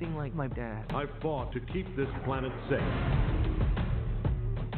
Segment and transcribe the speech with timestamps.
[0.00, 0.84] anything like my dad.
[0.90, 2.80] I fought to keep this planet safe.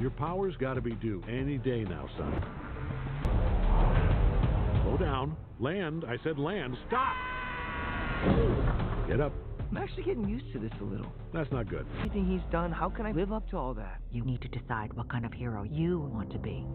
[0.01, 2.45] Your power's got to be due any day now, son.
[4.83, 5.37] Slow down.
[5.61, 6.05] Land.
[6.09, 6.77] I said land.
[6.89, 7.15] Stop!
[9.09, 9.33] Get up.
[9.71, 11.13] I'm actually getting used to this a little.
[11.33, 11.87] That's not good.
[12.01, 14.01] Anything he's done, how can I live up to all that?
[14.11, 16.67] You need to decide what kind of hero you want to be.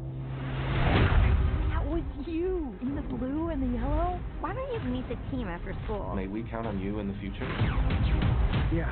[1.69, 4.19] That was you in the blue and the yellow.
[4.39, 6.13] Why don't you meet the team after school?
[6.15, 8.36] May we count on you in the future?
[8.71, 8.91] Yeah,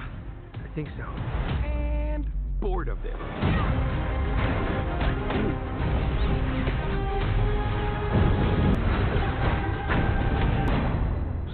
[0.53, 1.03] I think so.
[1.65, 2.25] And
[2.59, 3.13] bored of this.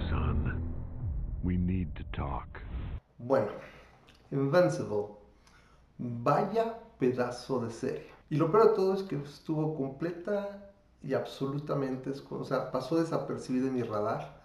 [0.08, 0.62] Son,
[1.42, 2.62] we need to talk.
[3.18, 3.50] Bueno,
[4.32, 5.18] Invincible.
[5.98, 8.06] Vaya pedazo de serie.
[8.30, 10.72] Y lo peor de todo es que estuvo completa
[11.02, 14.42] y absolutamente, o sea, pasó desapercibida en mi radar.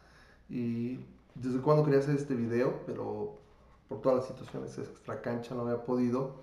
[0.49, 0.99] Y
[1.36, 3.39] desde cuando quería hacer este video, pero
[3.89, 6.35] por todas las situaciones extra cancha no había podido.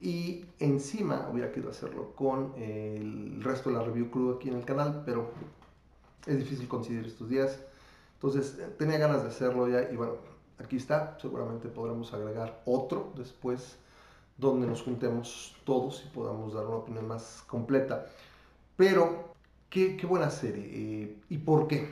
[0.00, 4.64] Y encima hubiera querido hacerlo con el resto de la review crew aquí en el
[4.64, 5.30] canal, pero
[6.26, 7.58] es difícil conseguir estos días.
[8.14, 10.14] Entonces eh, tenía ganas de hacerlo ya y bueno,
[10.58, 11.18] aquí está.
[11.20, 13.78] Seguramente podremos agregar otro después
[14.38, 18.06] donde nos juntemos todos y podamos dar una opinión más completa.
[18.76, 19.34] Pero,
[19.70, 20.64] qué, qué buena serie.
[20.72, 21.88] eh, ¿Y por qué?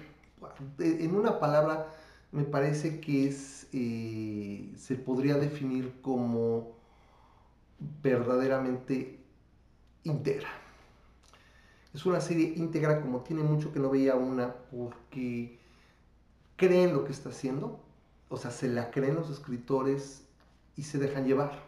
[0.78, 1.86] Eh, En una palabra,
[2.32, 6.76] me parece que es, eh, se podría definir como
[8.02, 9.18] verdaderamente
[10.04, 10.48] íntegra.
[11.94, 15.58] Es una serie íntegra como tiene mucho que no veía una porque
[16.56, 17.80] creen lo que está haciendo,
[18.28, 20.24] o sea, se la creen los escritores
[20.76, 21.66] y se dejan llevar.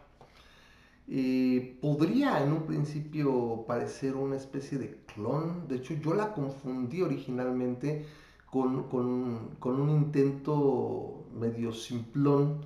[1.07, 7.01] Eh, podría en un principio parecer una especie de clon, de hecho yo la confundí
[7.01, 8.05] originalmente
[8.51, 12.65] con, con- con un intento medio simplón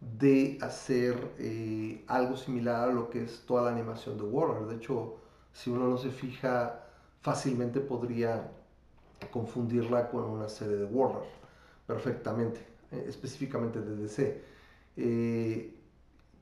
[0.00, 4.66] de hacer eh, algo similar a lo que es toda la animación de Warner.
[4.68, 5.16] De hecho,
[5.52, 6.84] si uno no se fija,
[7.22, 8.50] fácilmente podría
[9.32, 11.24] confundirla con una serie de Warner,
[11.86, 12.60] perfectamente,
[12.92, 14.44] eh, específicamente de DC.
[14.96, 15.74] Eh,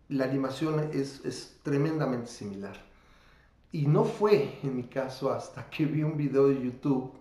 [0.08, 2.76] la animación es, es tremendamente similar.
[3.72, 7.12] Y no fue, en mi caso, hasta que vi un video de YouTube,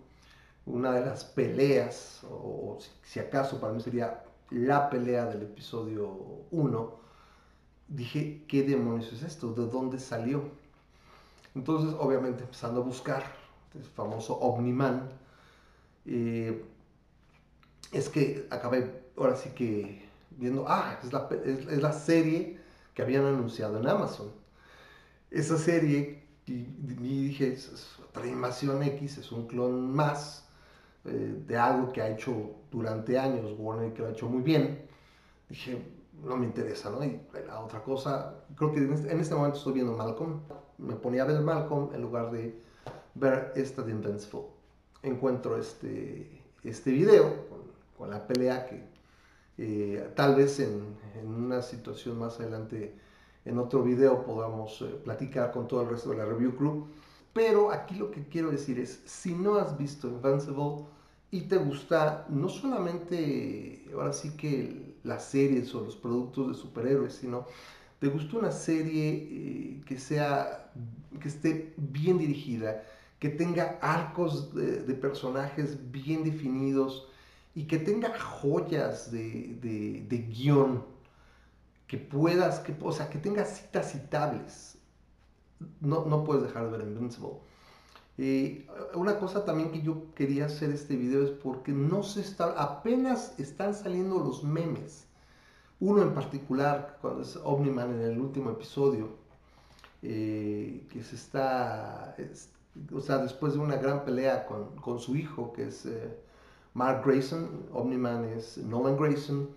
[0.66, 6.08] una de las peleas, o, si, acaso para mí sería la pelea del episodio
[6.50, 6.94] 1,
[7.88, 9.52] dije, ¿qué demonios es esto?
[9.52, 10.44] ¿De dónde salió?
[11.54, 13.22] Entonces, obviamente, empezando a buscar,
[13.74, 15.10] el famoso Omniman,
[16.06, 16.64] eh,
[17.92, 22.58] es que acabé ahora sí que viendo, ah, es la, es- la serie
[22.94, 24.32] que habían anunciado en Amazon.
[25.30, 30.44] Esa serie, y, dije, es, otra X, es un clon más
[31.04, 32.32] eh, de algo que ha hecho
[32.70, 34.86] durante años Warner que lo ha hecho muy bien.
[35.48, 35.82] Dije,
[36.22, 37.04] no me interesa, ¿no?
[37.04, 40.40] Y la otra cosa, creo que en este, en momento estoy viendo Malcolm.
[40.78, 42.58] Me ponía a ver Malcolm en lugar de
[43.14, 44.46] ver esta de Invincible.
[45.02, 47.60] Encuentro este, este video con,
[47.98, 48.82] con la pelea que
[49.58, 52.94] eh, tal vez en, en una situación más adelante,
[53.44, 56.86] en otro video, podamos eh, platicar con todo el resto de la review crew.
[57.34, 60.86] Pero aquí lo que quiero decir es, si no has visto Invincible
[61.32, 67.14] y te gusta no solamente, ahora sí que las series o los productos de superhéroes,
[67.14, 67.46] sino
[67.98, 70.72] te gusta una serie eh, que sea,
[71.20, 72.84] que esté bien dirigida,
[73.18, 77.08] que tenga arcos de, personajes bien definidos
[77.54, 80.84] y que tenga joyas de, de, de guion,
[81.88, 84.78] que puedas, que, o sea, que tenga citas citables.
[85.80, 87.34] No, no puedes dejar de ver Invincible.
[88.18, 92.52] Eh, una cosa también que yo quería hacer este video es porque no se está,
[92.62, 95.06] apenas están saliendo los memes.
[95.80, 99.08] Uno en particular, cuando es Omniman en el último episodio,
[100.02, 102.50] eh, que se está, es-
[102.94, 106.16] o sea, después de una gran pelea con, con su hijo, que es eh,
[106.74, 109.48] Mark Grayson, Omniman es Nolan Grayson,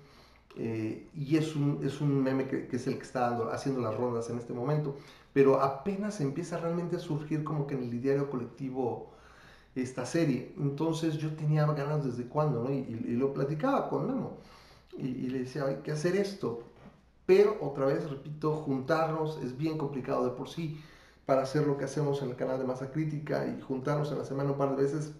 [0.56, 3.81] eh, y es un, es un meme que, que es el que está dando- haciendo
[3.81, 4.96] las rondas en este momento,
[5.38, 9.12] pero apenas empieza realmente a surgir como que en el ideario colectivo
[9.75, 10.54] esta serie.
[10.57, 12.72] Entonces yo tenía ganas desde cuándo, ¿no?
[12.72, 14.38] Y, y- y lo platicaba con Memo.
[14.98, 16.63] Y, y le decía, hay que hacer esto.
[17.25, 20.81] Pero otra vez, repito, juntarnos es bien complicado de por sí
[21.25, 24.25] para hacer lo que hacemos en el canal de Masa Crítica y juntarnos en la
[24.25, 25.13] semana un par de veces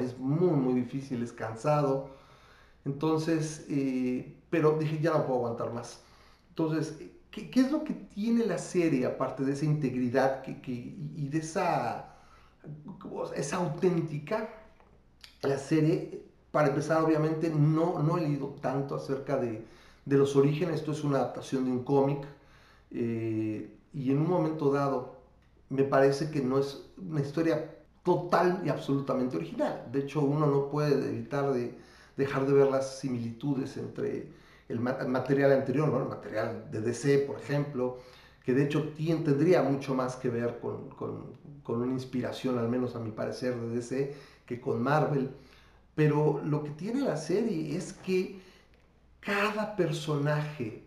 [0.00, 2.10] es muy, muy difícil, es cansado.
[2.84, 6.02] Entonces, eh, pero dije, ya no puedo aguantar más.
[6.50, 6.98] Entonces,
[7.36, 11.28] ¿qué, qué es lo que tiene la serie, aparte de esa integridad que, que- y
[11.28, 12.16] de esa,
[13.34, 14.48] esa auténtica?
[15.42, 19.64] La serie, para empezar, obviamente, no, no he leído tanto acerca de,
[20.04, 20.76] de los orígenes.
[20.76, 22.26] Esto es una adaptación de un cómic
[22.92, 25.16] eh, y en un momento dado
[25.70, 29.84] me parece que no es una historia total y absolutamente original.
[29.92, 31.78] De hecho, uno no puede evitar de
[32.16, 34.28] dejar de ver las similitudes entre
[34.68, 37.98] el, material anterior, el material de DC, por ejemplo,
[38.44, 43.00] que de hecho tendría mucho más que ver con, con, una inspiración, al menos a
[43.00, 44.14] mi parecer, de DC
[44.44, 45.30] que con Marvel.
[45.94, 48.40] Pero lo que tiene la serie es que
[49.20, 50.82] cada personaje,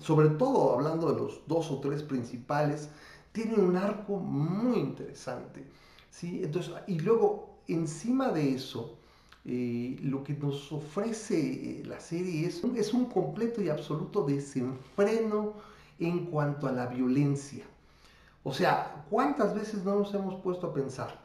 [0.00, 2.88] sobre todo hablando de los dos o tres principales,
[3.32, 5.64] tiene un arco muy interesante.
[6.10, 6.40] ¿sí?
[6.42, 8.98] Entonces, y luego, encima de eso,
[9.46, 12.62] eh, lo que nos ofrece eh, la serie es,
[12.94, 15.52] un completo y absoluto desenfreno
[15.98, 17.64] en cuanto a la violencia.
[18.42, 21.20] O sea, ¿cuántas veces no nos hemos puesto a pensar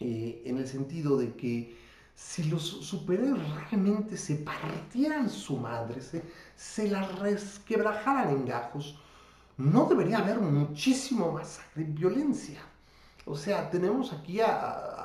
[0.00, 1.76] eh, en el sentido de que
[2.14, 6.22] si los superhéroes realmente se partieran su madre, se,
[6.56, 8.98] se la resquebrajaran en gajos,
[9.58, 12.62] no debería haber muchísimo más violencia.
[13.26, 14.95] O sea, tenemos aquí a,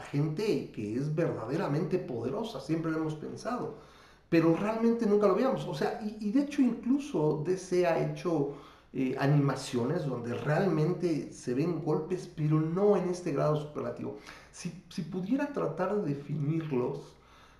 [0.00, 3.90] gente que es verdaderamente poderosa, siempre lo hemos pensado
[4.30, 5.66] pero realmente nunca lo veíamos.
[5.66, 8.54] O sea, y, de hecho incluso DC ha hecho
[8.94, 14.18] eh, animaciones donde realmente se ven golpes, pero no en este grado superlativo.
[14.52, 14.70] Si,
[15.02, 17.16] pudiera tratar de definirlos,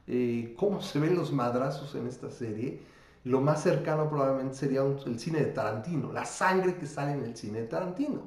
[0.06, 2.80] eh, cómo se ven los madrazos en esta serie,
[3.24, 7.36] lo más cercano probablemente sería el cine de Tarantino, la sangre que sale en el
[7.36, 8.22] cine de Tarantino.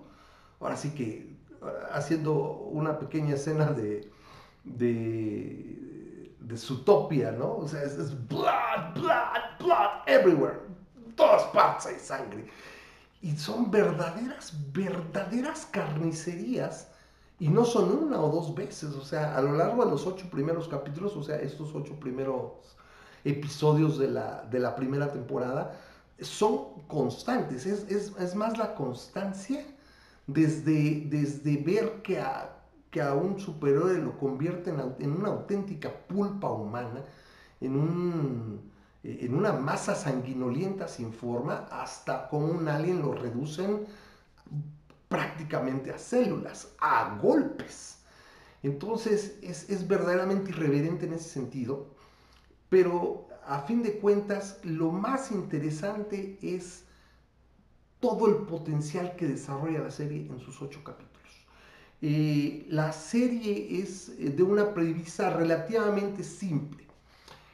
[0.60, 1.33] Ahora sí que
[1.92, 2.34] haciendo
[2.72, 4.12] una pequeña escena de,
[4.64, 5.84] de
[6.44, 7.58] de Zootopia, ¿no?
[7.58, 10.60] O sea, es, blood, blood, blood everywhere.
[11.06, 12.48] En todas partes hay sangre.
[13.22, 16.90] Y son verdaderas, verdaderas carnicerías.
[17.40, 20.30] Y no son una o dos veces, o sea, a lo largo de los ocho
[20.30, 22.78] primeros capítulos, o sea, estos ocho primeros
[23.26, 25.76] episodios de la, de la primera temporada,
[26.20, 27.66] son constantes.
[27.66, 29.66] Es, es, es más la constancia
[30.28, 36.50] desde, desde ver que a, que a un superhéroe lo convierte en, una auténtica pulpa
[36.50, 37.04] humana,
[37.60, 38.72] en, un,
[39.04, 43.86] en una masa sanguinolienta sin forma, hasta como un alien lo reducen
[45.10, 48.00] prácticamente a células, a golpes.
[48.64, 51.88] Entonces es, es verdaderamente irreverente en ese sentido,
[52.70, 56.86] pero a fin de cuentas lo más interesante es
[58.04, 61.32] todo el potencial que desarrolla la serie en sus ocho capítulos.
[62.02, 66.84] Eh, la serie es eh, de una premisa relativamente simple.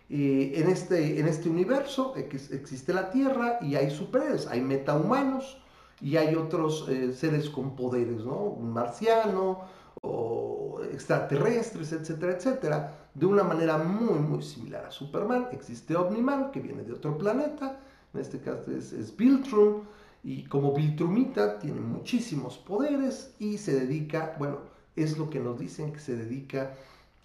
[0.10, 5.62] Eh, en, este, en este universo existe la Tierra y hay superhéroes, hay metahumanos
[6.02, 8.38] y hay otros seres con poderes, ¿no?
[8.38, 9.66] Un marciano
[10.02, 15.50] o extraterrestres, etcétera, etcétera, de una manera muy, muy similar a Superman.
[15.52, 17.80] Existe Omniman, que viene de otro planeta,
[18.16, 19.16] en este caso es, es
[20.24, 24.60] y como Viltrumita tiene muchísimos poderes y se dedica, bueno,
[24.96, 26.76] es lo que nos dicen que se dedica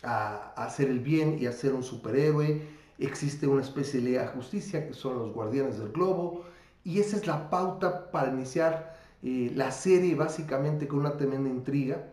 [0.03, 2.63] a, hacer el bien y a ser un superhéroe.
[2.99, 6.45] Existe una especie de ley justicia que son los guardianes del globo
[6.85, 12.13] y esa es la pauta para iniciar eh, la serie básicamente con una tremenda intriga.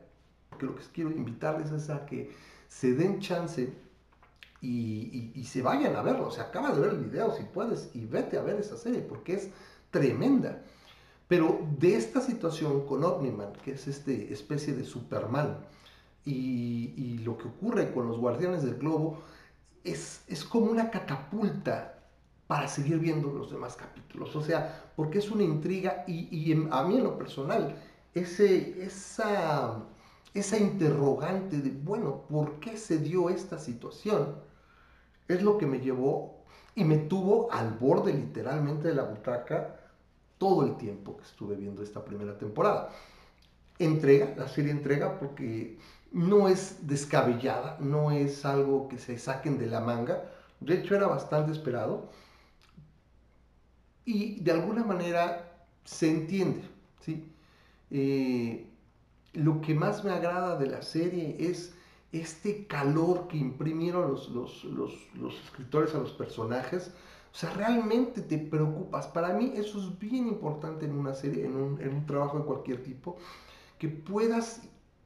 [0.50, 2.32] Porque lo que quiero invitarles es a que
[2.68, 3.72] se den chance
[4.62, 6.28] y, y se vayan a verlo.
[6.28, 9.02] O sea, acaba de ver el video si puedes y vete a ver esa serie
[9.02, 9.50] porque es
[9.92, 10.64] tremenda.
[11.28, 15.60] Pero de esta situación con Omniman, que es esta especie de Superman,
[16.26, 19.22] y, lo que ocurre con los Guardianes del Globo,
[19.84, 22.00] es, es como una catapulta
[22.48, 24.36] para seguir viendo los demás capítulos.
[24.36, 27.76] O sea, porque es una intriga y, a mí en lo personal,
[28.14, 29.84] ese, esa,
[30.34, 34.36] esa interrogante de, bueno, ¿por qué se dio esta situación?
[35.30, 36.44] Es lo que me llevó
[36.76, 39.81] y me tuvo al borde literalmente de la butaca
[40.42, 42.90] todo el tiempo que estuve viendo esta primera temporada.
[43.78, 45.78] Entrega, la serie entrega porque
[46.12, 51.06] no es descabellada, no es algo que se saquen de la manga, de hecho era
[51.06, 52.10] bastante esperado
[54.04, 56.64] y de alguna manera se entiende,
[57.02, 57.32] ¿sí?
[57.92, 58.68] Eh,
[59.34, 61.76] lo que más me agrada de la serie es
[62.12, 66.92] este calor que imprimieron los, los, los escritores a los personajes,
[67.34, 69.08] o sea, realmente te preocupas.
[69.08, 73.18] Para mí eso es bien importante en una serie, en un, trabajo de cualquier tipo,
[73.80, 74.62] que puedas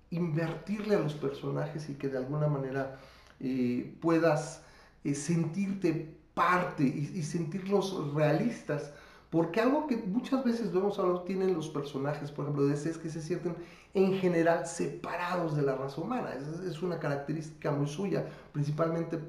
[0.10, 3.00] invertirle a los personajes y que de alguna manera
[3.40, 4.64] eh, puedas
[5.04, 8.92] eh, sentirte parte y, sentirlos realistas.
[9.30, 12.98] Porque algo que muchas veces vemos ahora tienen los personajes, por ejemplo, de ese es
[12.98, 13.56] que se sienten
[13.94, 16.32] en general separados de la raza humana.
[16.68, 19.20] Es una característica muy suya, principalmente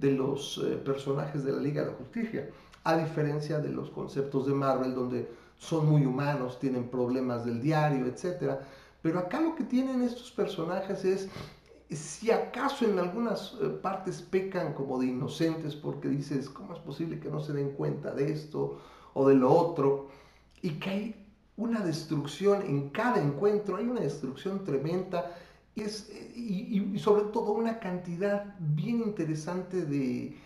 [0.00, 2.48] de los eh, personajes de la Liga de la Justicia.
[2.84, 5.28] a diferencia de los conceptos de Marvel donde
[5.58, 8.60] son muy humanos, tienen problemas del diario, etc.
[9.02, 11.28] Pero acá lo que tienen estos personajes es,
[11.90, 17.18] si acaso en algunas eh, partes pecan como de inocentes porque dices, ¿cómo es posible
[17.18, 18.78] que no se den cuenta de esto
[19.14, 20.08] o de lo otro?
[20.62, 21.26] Y que hay
[21.56, 25.36] una destrucción en cada encuentro, hay una destrucción tremenda
[25.80, 30.36] es, y, y sobre todo una cantidad bien interesante de,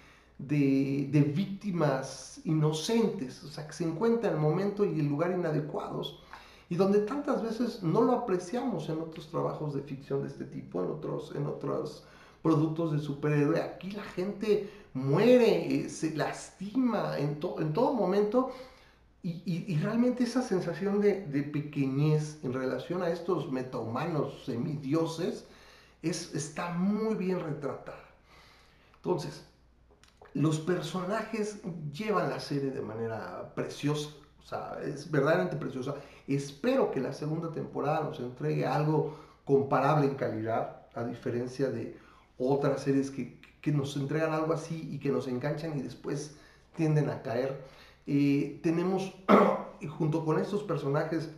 [0.49, 6.21] de, víctimas inocentes, o sea, que se encuentran en el momento y el lugar inadecuados,
[6.69, 10.83] y donde tantas veces no lo apreciamos en otros trabajos de ficción de este tipo,
[10.83, 12.05] en otros, en otros
[12.43, 13.61] productos de superhéroe.
[13.61, 18.53] Aquí la gente muere, eh, se lastima en, en todo momento,
[19.25, 25.47] y, realmente esa sensación de, de, pequeñez en relación a estos metahumanos semidioses
[26.03, 28.05] es, está muy bien retratada.
[28.97, 29.45] Entonces,
[30.35, 31.61] los personajes
[31.93, 34.11] llevan la serie de manera preciosa,
[34.43, 35.95] o sea, es verdaderamente preciosa.
[36.27, 41.97] Espero que la segunda temporada nos entregue algo comparable en calidad, a diferencia de
[42.39, 46.35] otras series que, que nos entregan algo así y que nos enganchan y después
[46.75, 47.61] tienden a caer.
[48.07, 49.13] Eh, tenemos,
[49.99, 51.31] junto con estos personajes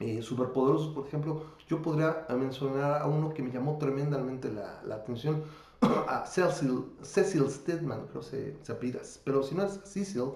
[0.00, 5.44] eh, superpoderosos, por ejemplo, yo podría mencionar a uno que me llamó tremendamente la, atención,
[5.80, 10.32] a Cecil, Cecil Stedman, creo se, se apellidas, pero si no es Cecil,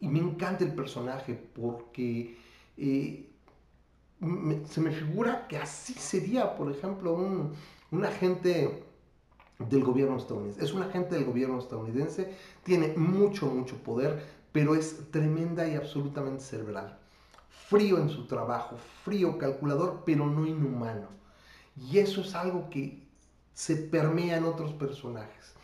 [0.00, 2.36] y me encanta el personaje porque
[2.76, 3.30] eh,
[4.68, 7.52] se me figura que así sería, por ejemplo, un,
[7.90, 8.84] un agente
[9.58, 10.64] del gobierno estadounidense.
[10.64, 16.42] Es un agente del gobierno estadounidense, tiene mucho, mucho poder, pero es tremenda y absolutamente
[16.42, 16.98] cerebral.
[17.68, 21.08] Frío en su trabajo, frío, calculador, pero no inhumano.
[21.76, 23.04] Y eso es algo que
[23.52, 25.54] se permea en otros personajes.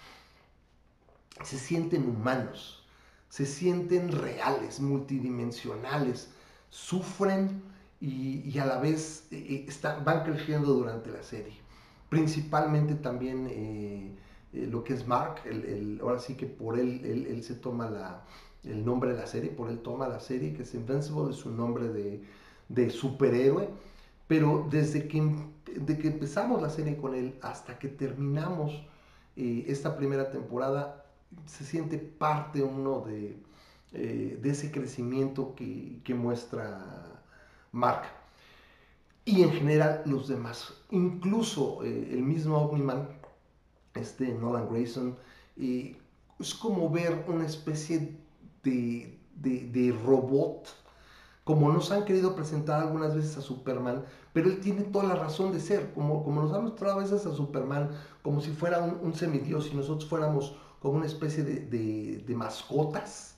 [1.45, 2.85] Se sienten humanos,
[3.29, 6.31] se sienten reales, multidimensionales,
[6.69, 7.63] sufren
[8.01, 11.55] y, a la vez eh, eh, van creciendo durante la serie.
[12.09, 14.17] Principalmente también eh,
[14.53, 15.43] lo que es Mark,
[16.03, 18.23] ahora sí que por él, él, se toma
[18.65, 21.51] el nombre de la serie, por él toma la serie, que es Invincible, es su
[21.51, 22.23] nombre de,
[22.69, 23.69] de superhéroe
[24.31, 25.21] pero desde que,
[25.75, 28.81] de que empezamos la serie con él hasta que terminamos
[29.35, 31.05] eh, esta primera temporada,
[31.47, 33.37] se siente parte uno de,
[33.93, 37.21] eh, de ese crecimiento que, que, muestra
[37.73, 38.03] Mark.
[39.25, 43.09] Y en general los demás, incluso eh, el mismo Omniman,
[43.95, 45.17] este Nolan Grayson,
[45.57, 48.17] es como ver una especie
[48.63, 50.69] de, de, de robot
[51.51, 55.53] como nos han querido presentar algunas veces a Superman, pero él tiene toda la razón
[55.53, 57.91] de ser, como, como nos han mostrado a veces a Superman
[58.23, 63.35] como si fuera un, semidios y nosotros fuéramos como una especie de, de, mascotas,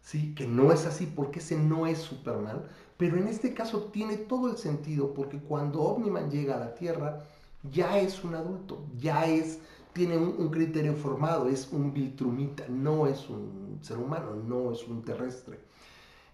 [0.00, 0.34] ¿sí?
[0.34, 2.62] que no es así porque ese no es Superman,
[2.96, 7.24] pero en este caso tiene todo el sentido porque cuando Omniman llega a la Tierra
[7.70, 9.58] ya es un adulto, ya es,
[9.92, 14.86] tiene un, un criterio formado, es un Viltrumita, no es un ser humano, no es
[14.86, 15.58] un terrestre.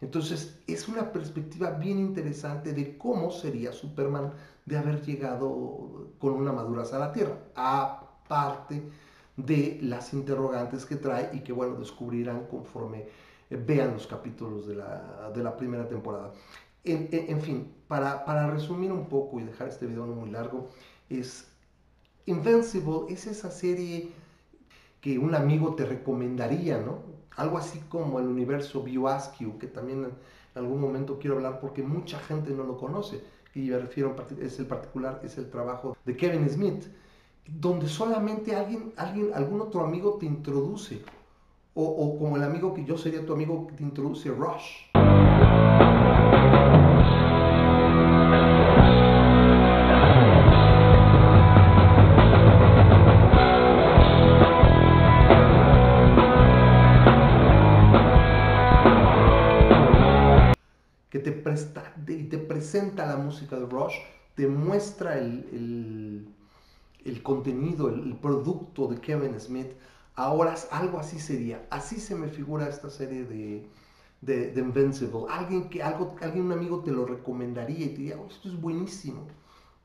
[0.01, 4.33] Entonces es una perspectiva bien interesante de cómo sería Superman
[4.67, 8.83] de haber llegado con una madurez a la Tierra, aparte
[9.37, 13.07] de las interrogantes que trae y que bueno, descubrirán conforme
[13.51, 16.33] eh, vean los capítulos de la, primera temporada.
[16.85, 20.69] En, fin, para, para, resumir un poco y dejar este video no muy largo,
[21.11, 21.49] es
[22.27, 24.11] Invincible, es esa serie
[25.01, 26.99] que un amigo te recomendaría, ¿no?
[27.37, 30.13] Algo así como el universo BioAskew, que también en
[30.55, 33.23] algún momento quiero hablar porque mucha gente no lo conoce.
[33.55, 36.85] Y me refiero, es el particular, es el trabajo de Kevin Smith,
[37.47, 41.03] donde solamente alguien, alguien algún otro amigo te introduce.
[41.75, 44.86] O, como el amigo que yo sería tu amigo te introduce, Rush.
[63.07, 63.95] La música de Rush,
[64.35, 66.29] te muestra el,
[67.05, 69.73] el, contenido, el, producto de Kevin Smith.
[70.15, 71.67] Ahora algo así sería.
[71.71, 73.67] Así se me figura esta serie de,
[74.21, 75.27] de, Invincible.
[75.29, 78.61] Alguien que algo, alguien, un amigo te lo recomendaría y te diría, oh, esto es
[78.61, 79.27] buenísimo.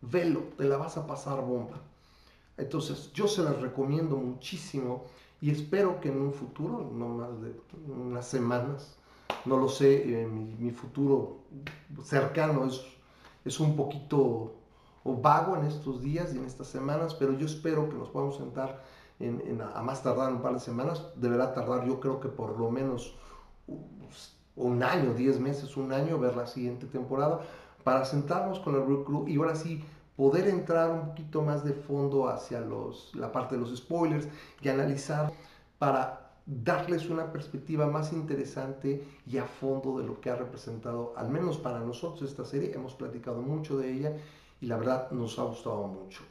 [0.01, 1.81] Velo, te la vas a pasar bomba.
[2.57, 5.05] Entonces yo se las recomiendo muchísimo
[5.41, 7.53] y espero que en un futuro, no más de
[7.87, 8.95] unas semanas,
[9.45, 11.39] no lo sé, eh, mi, futuro
[12.03, 12.81] cercano es,
[13.45, 14.53] es un poquito
[15.03, 18.83] vago en estos días y en estas semanas, pero yo espero que nos podamos sentar
[19.75, 23.15] a más tardar un par de semanas, deberá tardar yo creo que por lo menos
[24.55, 27.41] un año, 10 meses, un año, ver la siguiente temporada,
[27.83, 29.83] para sentarnos con el Root Crew y ahora sí
[30.15, 34.27] poder entrar un poquito más de fondo hacia los, la parte de los spoilers
[34.62, 35.31] y analizar
[35.79, 41.29] para darles una perspectiva más interesante y a fondo de lo que ha representado, al
[41.29, 42.74] menos para nosotros, esta serie.
[42.74, 44.13] Hemos platicado mucho de ella
[44.60, 46.21] y la verdad nos ha gustado mucho.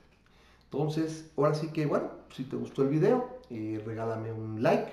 [0.65, 4.93] Entonces, ahora sí que, bueno, si te gustó el video, eh, regálame un like,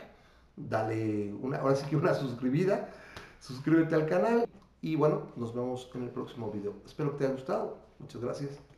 [0.55, 2.89] dale una, ahora sí que una suscribida,
[3.39, 4.47] suscríbete al canal
[4.81, 6.73] y bueno, nos vemos en el próximo video.
[6.85, 7.77] Espero que te haya gustado.
[7.99, 8.76] Muchas gracias.